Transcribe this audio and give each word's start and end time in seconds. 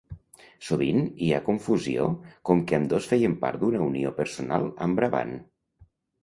Sovint 0.67 1.01
hi 1.25 1.27
ha 1.35 1.41
confusió 1.49 2.07
com 2.51 2.63
que 2.71 2.79
ambdós 2.79 3.11
feien 3.13 3.37
part 3.45 3.63
d'una 3.65 3.83
unió 3.89 4.15
personal 4.23 4.67
amb 4.87 5.03
Brabant. 5.03 5.37